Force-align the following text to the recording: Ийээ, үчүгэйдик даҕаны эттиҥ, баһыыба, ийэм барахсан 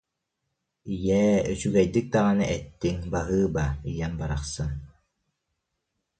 Ийээ, 0.93 1.35
үчүгэйдик 1.51 2.05
даҕаны 2.13 2.45
эттиҥ, 2.55 2.97
баһыыба, 3.11 3.65
ийэм 3.89 4.13
барахсан 4.19 4.71